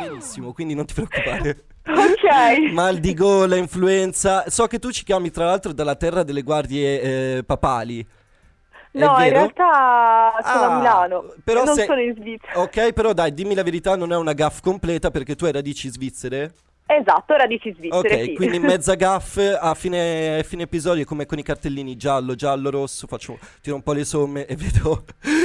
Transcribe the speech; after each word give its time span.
Benissimo, 0.00 0.52
quindi 0.52 0.74
non 0.74 0.84
ti 0.86 0.94
preoccupare. 0.94 1.64
Ok. 1.88 2.70
Mal 2.72 2.98
di 2.98 3.14
gola, 3.14 3.56
influenza. 3.56 4.44
So 4.50 4.66
che 4.66 4.78
tu 4.78 4.90
ci 4.90 5.04
chiami 5.04 5.30
tra 5.30 5.46
l'altro 5.46 5.72
dalla 5.72 5.94
terra 5.94 6.22
delle 6.22 6.42
guardie 6.42 7.00
eh, 7.38 7.44
papali. 7.44 8.06
No, 8.92 9.16
in 9.22 9.30
realtà 9.30 10.34
sono 10.44 10.64
Ah, 10.64 10.74
a 10.74 10.76
Milano. 10.76 11.32
però 11.42 11.64
non 11.64 11.74
se- 11.74 11.84
sono 11.86 12.00
in 12.02 12.14
Svizzera. 12.14 12.60
Ok, 12.60 12.92
però 12.92 13.14
dai, 13.14 13.32
dimmi 13.32 13.54
la 13.54 13.62
verità, 13.62 13.96
non 13.96 14.12
è 14.12 14.16
una 14.16 14.34
gaff 14.34 14.60
completa 14.60 15.10
perché 15.10 15.34
tu 15.34 15.46
hai 15.46 15.52
radici 15.52 15.88
svizzere. 15.88 16.52
Esatto, 16.90 17.34
radici 17.36 17.72
svizzere, 17.76 18.14
Ok, 18.16 18.22
sì. 18.24 18.34
quindi 18.34 18.58
mezza 18.60 18.94
gaff 18.94 19.38
a 19.38 19.74
fine, 19.74 20.42
fine 20.44 20.62
episodio 20.64 21.04
come 21.06 21.24
con 21.26 21.38
i 21.38 21.42
cartellini 21.42 21.96
giallo, 21.96 22.34
giallo, 22.34 22.70
rosso, 22.70 23.06
faccio, 23.06 23.38
tiro 23.62 23.76
un 23.76 23.82
po' 23.82 23.92
le 23.92 24.04
somme 24.04 24.46
e 24.46 24.56
vedo 24.56 25.04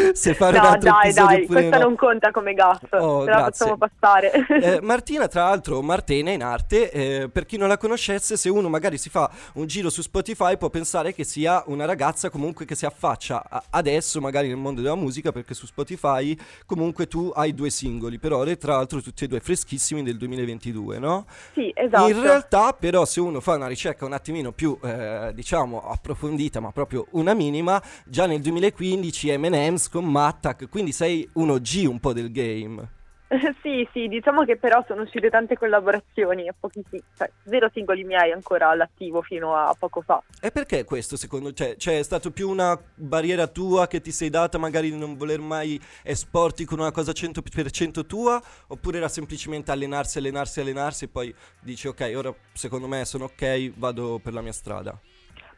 se 0.13 0.33
fare 0.33 0.57
un 0.57 0.63
No, 0.63 0.69
altro 0.69 0.89
dai, 0.91 1.13
dai, 1.13 1.45
questa 1.45 1.77
no. 1.77 1.83
non 1.83 1.95
conta 1.95 2.31
come 2.31 2.53
gaff. 2.53 2.83
Oh, 2.91 3.23
Ce 3.25 3.29
la 3.29 3.37
facciamo 3.43 3.77
passare. 3.77 4.31
Eh, 4.47 4.79
Martina, 4.83 5.27
tra 5.27 5.43
l'altro, 5.45 5.81
Martena 5.81 6.31
in 6.31 6.43
arte, 6.43 6.91
eh, 6.91 7.29
per 7.29 7.45
chi 7.45 7.57
non 7.57 7.67
la 7.67 7.77
conoscesse, 7.77 8.37
se 8.37 8.49
uno 8.49 8.69
magari 8.69 8.97
si 8.97 9.09
fa 9.09 9.29
un 9.53 9.65
giro 9.67 9.89
su 9.89 10.01
Spotify 10.01 10.57
può 10.57 10.69
pensare 10.69 11.13
che 11.13 11.23
sia 11.23 11.63
una 11.67 11.85
ragazza 11.85 12.29
comunque 12.29 12.65
che 12.65 12.75
si 12.75 12.85
affaccia 12.85 13.43
a- 13.49 13.63
adesso 13.71 14.19
magari 14.21 14.47
nel 14.47 14.57
mondo 14.57 14.81
della 14.81 14.95
musica 14.95 15.31
perché 15.31 15.53
su 15.53 15.65
Spotify 15.65 16.37
comunque 16.65 17.07
tu 17.07 17.31
hai 17.35 17.53
due 17.53 17.69
singoli, 17.69 18.19
per 18.19 18.33
ora 18.33 18.55
tra 18.55 18.75
l'altro 18.75 19.01
tutti 19.01 19.23
e 19.23 19.27
due 19.27 19.39
freschissimi 19.39 20.03
del 20.03 20.17
2022, 20.17 20.99
no? 20.99 21.25
sì, 21.53 21.71
esatto. 21.73 22.07
In 22.09 22.21
realtà, 22.21 22.73
però, 22.73 23.05
se 23.05 23.19
uno 23.19 23.39
fa 23.39 23.55
una 23.55 23.67
ricerca 23.67 24.05
un 24.05 24.13
attimino 24.13 24.51
più, 24.51 24.77
eh, 24.83 25.31
diciamo, 25.33 25.81
approfondita, 25.89 26.59
ma 26.59 26.71
proprio 26.71 27.07
una 27.11 27.33
minima, 27.33 27.81
già 28.05 28.25
nel 28.25 28.41
2015 28.41 29.37
M&M's 29.37 29.89
con 29.93 30.05
Mattac, 30.05 30.69
quindi 30.69 30.91
sei 30.91 31.29
un 31.33 31.51
OG 31.51 31.85
un 31.87 31.99
po' 31.99 32.13
del 32.13 32.31
game. 32.31 32.89
sì, 33.61 33.87
sì, 33.91 34.07
diciamo 34.07 34.43
che 34.43 34.57
però 34.57 34.83
sono 34.87 35.03
uscite 35.03 35.29
tante 35.29 35.55
collaborazioni 35.55 36.49
pochi 36.59 36.83
cioè, 37.15 37.29
zero 37.45 37.69
singoli 37.71 38.03
miei 38.03 38.31
ancora 38.31 38.69
all'attivo 38.69 39.21
fino 39.21 39.55
a 39.55 39.75
poco 39.77 40.01
fa. 40.01 40.23
E 40.41 40.49
perché 40.49 40.83
questo 40.83 41.15
secondo 41.15 41.53
te? 41.53 41.75
Cioè, 41.77 41.99
è 41.99 42.03
stato 42.03 42.31
più 42.31 42.49
una 42.49 42.75
barriera 42.95 43.45
tua 43.45 43.85
che 43.85 44.01
ti 44.01 44.11
sei 44.11 44.31
data 44.31 44.57
magari 44.57 44.89
di 44.89 44.97
non 44.97 45.15
voler 45.15 45.39
mai 45.39 45.79
esporti 46.01 46.65
con 46.65 46.79
una 46.79 46.91
cosa 46.91 47.11
100% 47.11 48.07
tua? 48.07 48.41
Oppure 48.69 48.97
era 48.97 49.07
semplicemente 49.07 49.69
allenarsi, 49.69 50.17
allenarsi, 50.17 50.59
allenarsi 50.59 51.03
e 51.05 51.07
poi 51.09 51.35
dici 51.61 51.87
ok, 51.87 52.13
ora 52.15 52.33
secondo 52.51 52.87
me 52.87 53.05
sono 53.05 53.25
ok, 53.25 53.73
vado 53.75 54.19
per 54.23 54.33
la 54.33 54.41
mia 54.41 54.53
strada? 54.53 54.99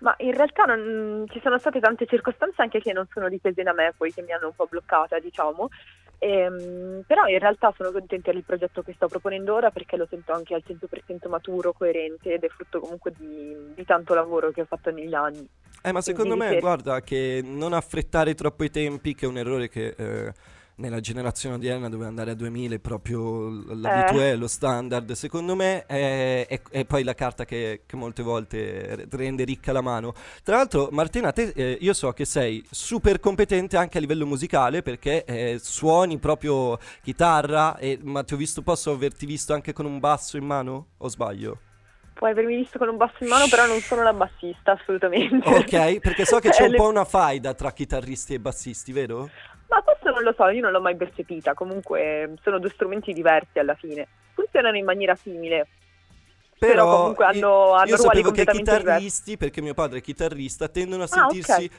Ma 0.06 0.14
in 0.20 0.36
realtà 0.36 0.66
non- 0.66 1.25
ci 1.31 1.39
sono 1.42 1.58
state 1.58 1.80
tante 1.80 2.06
circostanze 2.06 2.61
anche 2.61 2.80
che 2.80 2.94
non 2.94 3.08
sono 3.11 3.28
dipese 3.28 3.64
da 3.64 3.73
me, 3.73 3.92
poi 3.98 4.14
che 4.14 4.22
mi 4.22 4.34
hanno 4.34 4.48
un 4.48 4.53
po' 4.56 4.67
bloccata, 4.70 5.17
diciamo. 5.17 5.70
Ehm, 6.20 7.02
però 7.08 7.25
in 7.25 7.39
realtà 7.39 7.73
sono 7.75 7.92
contenta 7.92 8.31
del 8.31 8.44
progetto 8.44 8.83
che 8.83 8.94
sto 8.94 9.08
proponendo 9.08 9.56
ora 9.56 9.72
perché 9.72 9.98
lo 9.98 10.06
sento 10.08 10.31
anche 10.31 10.53
al 10.53 10.61
100% 10.64 11.28
maturo, 11.28 11.73
coerente 11.73 12.33
ed 12.36 12.44
è 12.44 12.48
frutto 12.50 12.80
comunque 12.80 13.14
di, 13.17 13.73
di 13.73 13.83
tanto 13.83 14.14
lavoro 14.14 14.52
che 14.52 14.61
ho 14.61 14.66
fatto 14.66 14.92
negli 14.92 15.16
anni. 15.16 15.50
Eh, 15.81 15.92
ma 15.92 16.02
secondo 16.02 16.36
Quindi 16.36 16.45
me, 16.45 16.53
per- 16.53 16.61
guarda, 16.61 17.02
che 17.02 17.42
non 17.44 17.73
affrettare 17.73 18.36
troppo 18.36 18.64
i 18.64 18.70
tempi, 18.70 19.16
che 19.16 19.26
è 19.26 19.28
un 19.28 19.38
errore 19.38 19.70
che 19.70 19.95
eh, 19.98 20.33
nella 20.78 21.00
generazione 21.00 21.56
odierna 21.56 21.90
dove 21.90 22.06
andare 22.06 22.31
a 22.31 22.34
2000 22.34 22.76
è 22.76 22.80
proprio 22.80 23.50
l'abitué, 23.73 24.36
lo 24.36 24.48
standard, 24.48 25.12
secondo 25.14 25.56
me 25.56 25.86
è, 25.86 26.45
è- 26.48 26.62
è 26.70 26.86
poi 26.86 27.04
la 27.04 27.14
carta 27.14 27.45
che, 27.45 27.84
che 27.86 27.95
molte 27.95 28.23
volte 28.23 28.95
re- 28.95 29.08
rende 29.09 29.44
ricca 29.45 29.72
la 29.72 29.82
mano. 29.82 30.14
Tra 30.44 30.58
l'altro, 30.58 30.90
Martina, 30.92 31.32
te, 31.32 31.52
eh, 31.56 31.78
io 31.80 31.94
so 31.94 32.12
che 32.14 32.26
sei 32.26 32.64
super 32.70 33.20
competente 33.20 33.78
anche 33.78 33.98
a 33.98 34.02
livello 34.02 34.26
musicale 34.26 34.82
perché 34.82 35.23
eh, 35.26 35.59
suoni 35.62 36.17
proprio 36.20 36.78
chitarra, 37.02 37.78
e, 37.78 38.00
ma 38.04 38.23
ti 38.23 38.34
ho 38.34 38.38
visto, 38.38 38.62
posso 38.62 38.92
averti 38.92 39.26
visto 39.26 39.54
anche 39.54 39.73
con 39.73 39.86
un 39.86 40.00
basso 40.00 40.38
in 40.38 40.45
mano? 40.45 40.88
O 40.98 41.08
sbaglio? 41.08 41.60
Puoi 42.14 42.32
avermi 42.32 42.56
visto 42.56 42.78
con 42.80 42.88
un 42.88 42.98
basso 42.98 43.23
in 43.23 43.30
mano, 43.30 43.48
però 43.50 43.66
non 43.66 43.84
sono 43.88 44.02
la 44.02 44.14
bassista, 44.14 44.72
assolutamente. 44.72 45.48
Ok, 45.48 46.00
perché 46.00 46.26
so 46.26 46.39
che 46.39 46.49
c'è 46.49 46.64
Eh, 46.64 46.66
un 46.66 46.73
po' 46.73 46.88
una 46.89 47.05
faida 47.05 47.54
tra 47.54 47.72
chitarristi 47.72 48.33
e 48.33 48.39
bassisti, 48.39 48.92
vero? 48.92 49.33
Ma 49.67 49.81
questo 49.81 50.11
non 50.11 50.23
lo 50.23 50.33
so, 50.37 50.48
io 50.49 50.61
non 50.61 50.71
l'ho 50.71 50.81
mai 50.81 50.95
percepita, 50.95 51.53
comunque 51.53 52.33
sono 52.42 52.59
due 52.59 52.70
strumenti 52.70 53.14
diversi 53.14 53.59
alla 53.59 53.76
fine. 53.76 54.08
Funzionano 54.33 54.77
in 54.77 54.86
maniera 54.86 55.15
simile, 55.15 55.67
però, 56.58 56.98
comunque 56.98 57.26
hanno, 57.26 57.37
io, 57.37 57.71
hanno 57.71 57.89
io 57.89 57.95
ruoli 57.95 58.21
sapevo 58.21 58.31
che 58.31 58.42
i 58.42 58.45
completamente 58.45 58.77
diversi. 58.77 58.86
chitarristi, 58.86 59.37
perché 59.37 59.61
mio 59.61 59.73
padre 59.73 59.99
è 59.99 60.02
chitarrista, 60.02 60.67
tendono 60.67 61.04
a 61.04 61.08
Ah, 61.09 61.27
ok. 61.27 61.70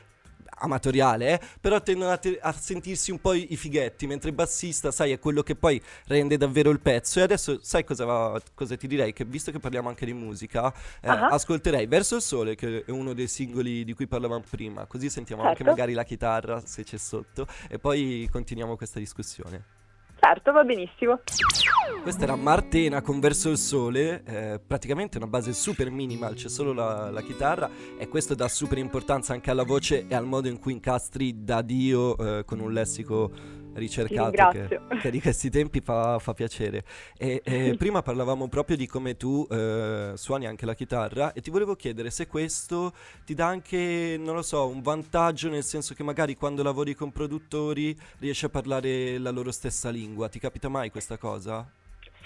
Amatoriale, 0.58 1.32
eh, 1.34 1.40
però 1.60 1.80
tendono 1.82 2.10
a, 2.12 2.16
te- 2.16 2.38
a 2.40 2.52
sentirsi 2.52 3.10
un 3.10 3.20
po' 3.20 3.32
i 3.32 3.46
i 3.50 3.56
fighetti, 3.56 4.06
mentre 4.06 4.30
il 4.30 4.34
bassista, 4.34 4.90
sai, 4.90 5.12
è 5.12 5.18
quello 5.18 5.42
che 5.42 5.54
poi 5.54 5.80
rende 6.06 6.36
davvero 6.36 6.70
il 6.70 6.80
pezzo. 6.80 7.20
E 7.20 7.22
adesso 7.22 7.58
sai 7.62 7.84
cosa, 7.84 8.04
va- 8.04 8.40
cosa 8.54 8.76
ti 8.76 8.86
direi? 8.86 9.12
Che 9.12 9.24
visto 9.24 9.50
che 9.52 9.58
parliamo 9.60 9.88
anche 9.88 10.04
di 10.04 10.12
musica, 10.12 10.72
eh, 11.00 11.08
Ah. 11.08 11.28
ascolterei 11.28 11.86
Verso 11.86 12.16
il 12.16 12.22
Sole, 12.22 12.54
che 12.54 12.84
è 12.84 12.90
uno 12.90 13.12
dei 13.12 13.28
singoli 13.28 13.84
di 13.84 13.94
cui 13.94 14.06
parlavamo 14.06 14.44
prima, 14.48 14.86
così 14.86 15.08
sentiamo 15.10 15.42
anche 15.42 15.56
Certo. 15.58 15.70
magari 15.70 15.92
la 15.92 16.04
chitarra 16.04 16.60
se 16.64 16.82
c'è 16.84 16.96
sotto 16.98 17.46
e 17.68 17.78
poi 17.78 18.28
continuiamo 18.30 18.76
questa 18.76 18.98
discussione. 18.98 19.64
Certo, 20.18 20.52
va 20.52 20.64
benissimo. 20.64 21.20
Questa 22.02 22.24
era 22.24 22.36
Martena 22.36 23.00
con 23.00 23.20
Verso 23.20 23.50
il 23.50 23.58
Sole, 23.58 24.22
eh, 24.24 24.60
praticamente 24.64 25.18
una 25.18 25.26
base 25.26 25.52
super 25.52 25.90
minimal, 25.90 26.34
c'è 26.34 26.48
solo 26.48 26.72
la, 26.72 27.10
la 27.10 27.22
chitarra 27.22 27.70
e 27.98 28.08
questo 28.08 28.34
dà 28.34 28.48
super 28.48 28.78
importanza 28.78 29.32
anche 29.32 29.50
alla 29.50 29.64
voce 29.64 30.06
e 30.08 30.14
al 30.14 30.24
modo 30.24 30.48
in 30.48 30.58
cui 30.58 30.72
incastri 30.72 31.44
da 31.44 31.62
Dio 31.62 32.16
eh, 32.16 32.44
con 32.44 32.60
un 32.60 32.72
lessico 32.72 33.30
ricercato 33.76 34.50
che, 34.50 34.80
che 35.00 35.10
di 35.10 35.20
questi 35.20 35.50
tempi 35.50 35.80
fa, 35.80 36.18
fa 36.18 36.34
piacere. 36.34 36.84
E, 37.16 37.40
e 37.44 37.74
prima 37.78 38.02
parlavamo 38.02 38.48
proprio 38.48 38.76
di 38.76 38.86
come 38.86 39.16
tu 39.16 39.46
eh, 39.50 40.12
suoni 40.14 40.46
anche 40.46 40.66
la 40.66 40.74
chitarra 40.74 41.32
e 41.32 41.40
ti 41.40 41.50
volevo 41.50 41.74
chiedere 41.74 42.10
se 42.10 42.26
questo 42.26 42.92
ti 43.24 43.34
dà 43.34 43.46
anche, 43.46 44.16
non 44.18 44.34
lo 44.34 44.42
so, 44.42 44.66
un 44.66 44.82
vantaggio 44.82 45.48
nel 45.48 45.64
senso 45.64 45.94
che 45.94 46.02
magari 46.02 46.36
quando 46.36 46.62
lavori 46.62 46.94
con 46.94 47.12
produttori 47.12 47.96
riesci 48.18 48.44
a 48.44 48.48
parlare 48.48 49.18
la 49.18 49.30
loro 49.30 49.50
stessa 49.50 49.90
lingua, 49.90 50.28
ti 50.28 50.38
capita 50.38 50.68
mai 50.68 50.90
questa 50.90 51.16
cosa? 51.16 51.66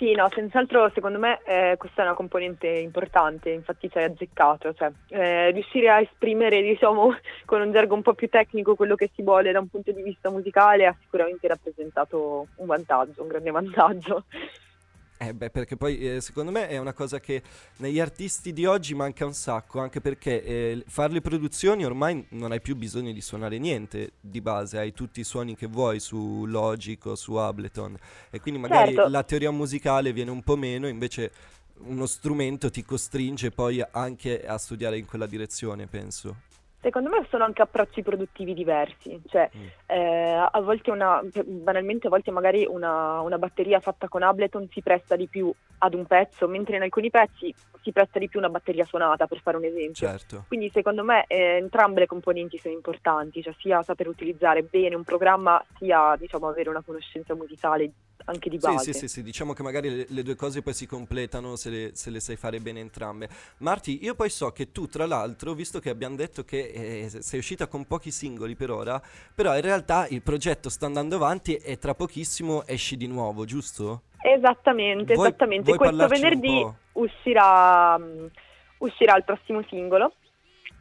Sì, 0.01 0.15
no, 0.15 0.31
senz'altro 0.35 0.91
secondo 0.95 1.19
me 1.19 1.43
eh, 1.45 1.75
questa 1.77 2.01
è 2.01 2.05
una 2.07 2.15
componente 2.15 2.67
importante, 2.67 3.51
infatti 3.51 3.91
ci 3.91 3.99
hai 3.99 4.05
azzeccato, 4.05 4.73
cioè 4.73 4.91
eh, 5.09 5.51
riuscire 5.51 5.91
a 5.91 6.01
esprimere, 6.01 6.63
diciamo, 6.63 7.15
con 7.45 7.61
un 7.61 7.71
gergo 7.71 7.97
un 7.97 8.01
po' 8.01 8.15
più 8.15 8.31
tecnico 8.31 8.77
quello 8.77 8.95
che 8.95 9.11
si 9.15 9.21
vuole 9.23 9.53
da 9.53 9.61
un 9.61 9.69
punto 9.69 9.93
di 9.93 10.03
vista 10.03 10.31
musicale 10.31 10.87
ha 10.87 10.97
sicuramente 10.99 11.47
rappresentato 11.49 12.47
un 12.55 12.67
vantaggio, 12.67 13.21
un 13.21 13.29
grande 13.29 13.51
vantaggio. 13.51 14.25
Eh 15.23 15.35
beh, 15.35 15.51
perché 15.51 15.77
poi 15.77 15.99
eh, 15.99 16.21
secondo 16.23 16.51
me 16.51 16.67
è 16.67 16.79
una 16.79 16.95
cosa 16.95 17.21
che 17.21 17.43
negli 17.77 18.01
artisti 18.01 18.55
di 18.55 18.65
oggi 18.65 18.95
manca 18.95 19.27
un 19.27 19.35
sacco, 19.35 19.79
anche 19.79 20.01
perché 20.01 20.43
eh, 20.43 20.83
fare 20.87 21.13
le 21.13 21.21
produzioni 21.21 21.85
ormai 21.85 22.25
non 22.31 22.53
hai 22.53 22.61
più 22.63 22.75
bisogno 22.75 23.13
di 23.13 23.21
suonare 23.21 23.59
niente 23.59 24.13
di 24.19 24.41
base, 24.41 24.79
hai 24.79 24.95
tutti 24.95 25.21
i 25.21 25.25
suoni 25.25 25.57
che 25.57 25.67
vuoi 25.67 26.01
su 26.01 26.47
Logic 26.47 27.05
o 27.05 27.17
su 27.17 27.35
Ableton 27.35 27.99
e 28.31 28.41
quindi 28.41 28.61
magari 28.61 28.95
Certo. 28.95 29.11
la 29.11 29.23
teoria 29.23 29.51
musicale 29.51 30.15
viene 30.15 30.31
un 30.31 30.43
po' 30.43 30.57
meno, 30.57 30.89
invece 30.89 31.31
uno 31.81 32.07
strumento 32.07 32.71
ti 32.71 32.83
costringe 32.83 33.51
poi 33.51 33.85
anche 33.91 34.47
a 34.47 34.57
studiare 34.57 34.97
in 34.97 35.05
quella 35.05 35.27
direzione, 35.27 35.87
penso. 35.87 36.49
Secondo 36.83 37.11
me 37.11 37.27
sono 37.29 37.45
anche 37.45 37.61
approcci 37.61 38.03
produttivi 38.03 38.55
diversi, 38.55 39.21
cioè 39.29 39.51
Mm. 39.55 39.67
eh, 39.87 40.49
a 40.51 40.61
volte 40.61 40.91
una, 40.91 41.21
banalmente 41.45 42.07
a 42.07 42.11
volte 42.11 42.31
magari 42.31 42.65
una, 42.67 43.21
una 43.21 43.37
batteria 43.37 43.81
fatta 43.81 44.09
con 44.09 44.23
Ableton 44.23 44.69
si 44.71 44.81
presta 44.81 45.15
di 45.15 45.29
più 45.29 45.53
ad 45.79 45.95
un 45.95 46.07
pezzo, 46.07 46.49
mentre 46.49 46.77
in 46.77 46.83
alcuni 46.83 47.11
pezzi 47.11 47.55
si 47.83 47.93
presta 47.93 48.19
di 48.19 48.29
più 48.29 48.39
una 48.39 48.49
batteria 48.49 48.85
suonata, 48.85 49.27
per 49.27 49.41
fare 49.41 49.57
un 49.59 49.65
esempio. 49.65 50.09
Certo. 50.09 50.45
Quindi 50.49 50.71
secondo 50.71 51.05
me 51.05 51.25
eh, 51.27 51.57
entrambe 51.57 52.01
le 52.01 52.07
componenti 52.07 52.57
sono 52.59 52.75
importanti, 52.75 53.43
cioè 53.43 53.55
sia 53.59 53.83
saper 53.83 54.09
utilizzare 54.09 54.63
bene 54.63 54.95
un 54.95 55.05
programma, 55.05 55.63
sia 55.79 56.17
diciamo 56.17 56.49
avere 56.49 56.71
una 56.71 56.83
conoscenza 56.83 57.35
musicale 57.35 57.93
anche 58.25 58.49
di 58.51 58.59
Sì, 58.59 58.77
base. 58.77 58.93
sì, 58.93 58.93
sì, 58.93 59.09
sì, 59.09 59.23
diciamo 59.23 59.55
che 59.55 59.63
magari 59.63 59.89
le, 59.89 60.07
le 60.09 60.23
due 60.23 60.35
cose 60.35 60.61
poi 60.61 60.75
si 60.75 60.87
completano 60.87 61.57
se 61.57 61.71
le, 61.71 61.91
se 61.95 62.11
le 62.11 62.21
sai 62.21 62.37
fare 62.37 62.59
bene 62.59 62.81
entrambe. 62.81 63.29
Marti, 63.59 64.05
io 64.05 64.15
poi 64.15 64.29
so 64.29 64.51
che 64.53 64.71
tu, 64.71 64.87
tra 64.87 65.07
l'altro, 65.07 65.55
visto 65.55 65.81
che 65.81 65.89
abbiamo 65.89 66.15
detto 66.17 66.45
che 66.45 67.05
eh, 67.05 67.09
sei 67.09 67.39
uscita 67.39 67.67
con 67.69 67.87
pochi 67.87 68.11
singoli 68.11 68.55
per 68.57 68.71
ora, 68.71 69.01
però 69.35 69.55
in 69.55 69.63
realtà 69.63 70.07
il 70.09 70.21
progetto 70.21 70.69
sta 70.69 70.85
andando 70.85 71.17
avanti 71.17 71.57
e 71.57 71.79
tra 71.79 71.95
pochissimo 71.95 72.67
esci 72.67 72.97
di 72.99 73.07
nuovo, 73.07 73.47
giusto? 73.47 74.03
Esattamente, 74.23 75.15
Vuoi- 75.15 75.29
esattamente. 75.29 75.73
vuoi 75.73 75.79
Questo 75.79 76.07
venerdì 76.09 76.67
uscirà, 76.93 77.97
mm, 77.99 78.27
uscirà 78.79 79.17
il 79.17 79.25
prossimo 79.25 79.63
singolo, 79.69 80.17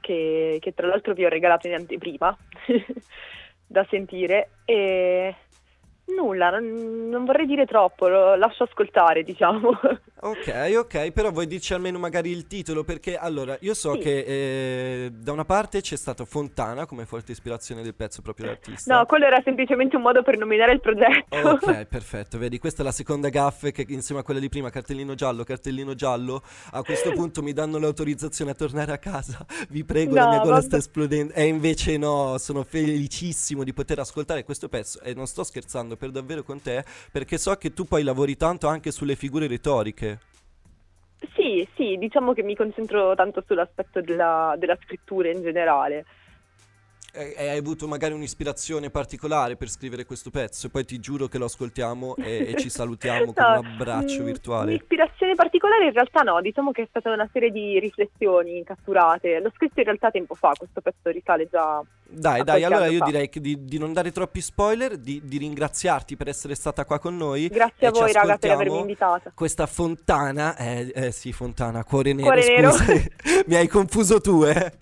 che, 0.02 0.58
che 0.60 0.74
tra 0.74 0.88
l'altro 0.88 1.14
vi 1.14 1.24
ho 1.24 1.30
regalato 1.30 1.68
in 1.68 1.76
anteprima 1.76 2.38
da 3.66 3.86
sentire. 3.90 4.50
E 4.66 5.34
nulla, 6.16 6.50
non, 6.60 7.24
vorrei 7.26 7.46
dire 7.46 7.66
troppo, 7.66 8.08
lo 8.08 8.36
lascio 8.36 8.64
ascoltare, 8.64 9.24
diciamo. 9.24 9.72
Ok, 10.22 10.74
ok, 10.78 11.12
però 11.12 11.32
vuoi 11.32 11.48
dirci 11.48 11.74
almeno 11.74 11.98
magari 11.98 12.30
il 12.30 12.46
titolo? 12.46 12.84
Perché 12.84 13.16
allora, 13.16 13.56
io 13.62 13.74
so 13.74 13.94
Sì. 13.94 14.00
che 14.00 15.06
eh, 15.06 15.12
da 15.14 15.32
una 15.32 15.46
parte 15.46 15.80
c'è 15.80 15.96
stato 15.96 16.26
Fontana 16.26 16.86
come 16.86 17.06
forte 17.06 17.32
ispirazione 17.32 17.82
del 17.84 17.96
pezzo 17.96 18.22
proprio 18.22 18.48
l'artista. 18.48 18.98
No, 18.98 19.06
quello 19.06 19.24
era 19.28 19.40
semplicemente 19.46 19.96
un 19.96 20.02
modo 20.02 20.22
per 20.22 20.38
nominare 20.38 20.74
il 20.74 20.82
progetto. 20.82 21.38
Ok, 21.38 21.86
perfetto, 21.88 22.38
vedi, 22.38 22.60
questa 22.60 22.82
è 22.82 22.86
la 22.86 22.92
seconda 22.92 23.30
gaffe 23.30 23.72
che 23.72 23.86
insieme 23.88 24.20
a 24.20 24.24
quella 24.26 24.42
di 24.42 24.50
prima, 24.50 24.70
cartellino 24.70 25.16
giallo, 25.16 25.46
cartellino 25.46 25.94
giallo, 25.96 26.44
a 26.72 26.84
questo 26.84 27.14
punto 27.14 27.42
mi 27.42 27.54
danno 27.54 27.78
l'autorizzazione 27.78 28.52
a 28.52 28.56
tornare 28.56 28.92
a 28.92 28.98
casa, 28.98 29.46
vi 29.70 29.86
prego, 29.86 30.16
la 30.16 30.24
No, 30.26 30.30
mia 30.32 30.40
gola 30.40 30.52
vabbè. 30.56 30.66
sta 30.66 30.76
esplodendo, 30.76 31.32
e 31.34 31.46
invece 31.46 31.96
no, 31.98 32.38
sono 32.40 32.64
felicissimo 32.66 33.64
di 33.64 33.72
poter 33.72 34.00
ascoltare 34.00 34.44
questo 34.44 34.68
pezzo 34.68 35.00
e 35.00 35.14
non 35.14 35.28
sto 35.28 35.46
scherzando 35.46 35.96
per 36.00 36.10
davvero 36.10 36.42
con 36.42 36.62
te, 36.62 36.84
perché 37.12 37.38
so 37.38 37.54
che 37.56 37.74
tu 37.74 37.86
poi 37.86 38.02
lavori 38.02 38.36
tanto 38.36 38.68
anche 38.68 38.92
sulle 38.92 39.16
figure 39.16 39.46
retoriche. 39.46 40.20
Sì, 41.36 41.68
sì, 41.76 41.98
diciamo 41.98 42.34
che 42.34 42.42
mi 42.42 42.56
concentro 42.56 43.14
tanto 43.14 43.44
sull'aspetto 43.46 44.02
della, 44.02 44.56
della 44.58 44.78
scrittura 44.82 45.30
in 45.30 45.42
generale. 45.42 46.06
E 47.12 47.50
hai 47.50 47.58
avuto 47.58 47.88
magari 47.88 48.14
un'ispirazione 48.14 48.92
particolare 48.92 49.56
per 49.56 49.68
scrivere 49.68 50.06
questo 50.06 50.30
pezzo, 50.30 50.68
e 50.68 50.70
poi 50.70 50.86
ti 50.86 51.00
giuro 51.00 51.28
che 51.28 51.40
lo 51.40 51.46
ascoltiamo 51.46 52.16
e, 52.18 52.52
e 52.52 52.56
ci 52.56 52.70
salutiamo 52.70 53.34
con 53.34 53.44
No, 53.44 53.60
un 53.60 53.66
abbraccio 53.66 54.22
mm, 54.22 54.26
virtuale. 54.26 54.72
Un'ispirazione 54.72 55.19
particolare 55.40 55.86
in 55.86 55.94
realtà 55.94 56.20
no, 56.22 56.42
diciamo 56.42 56.72
che 56.72 56.82
è 56.82 56.88
stata 56.90 57.14
una 57.14 57.30
serie 57.32 57.50
di 57.50 57.80
riflessioni 57.80 58.62
catturate. 58.66 59.40
L'ho 59.40 59.52
scritto 59.56 59.80
in 59.80 59.86
realtà 59.86 60.12
tempo 60.12 60.36
fa, 60.36 60.52
questo 60.58 60.82
pezzo 60.82 61.10
risale 61.10 61.48
già. 61.50 61.82
Dai, 62.04 62.44
dai, 62.44 62.66
allora 62.66 62.88
io 62.88 63.00
fa. 63.00 63.06
direi 63.06 63.30
di, 63.32 63.64
di 63.64 63.78
non 63.78 63.94
dare 63.94 64.12
troppi 64.12 64.42
spoiler, 64.42 64.98
di, 64.98 65.22
di 65.24 65.38
ringraziarti 65.38 66.18
per 66.18 66.28
essere 66.28 66.56
stata 66.56 66.84
qua 66.84 67.00
con 67.00 67.16
noi. 67.16 67.48
Grazie 67.48 67.88
a 67.88 67.92
voi 67.92 68.12
raga 68.12 68.38
per 68.38 68.52
avermi 68.52 68.80
invitata. 68.80 69.32
Questa 69.34 69.66
fontana, 69.66 70.58
eh, 70.58 70.92
eh 70.94 71.12
sì, 71.12 71.32
fontana, 71.32 71.86
cuore 71.86 72.12
nero, 72.12 72.32
Cuore 72.32 72.46
nero. 72.46 72.72
mi 73.48 73.56
hai 73.56 73.68
confuso 73.70 74.20
tu, 74.20 74.44
eh. 74.44 74.74